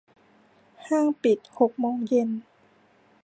[0.87, 2.29] ห้างปิดหกโมงเย็น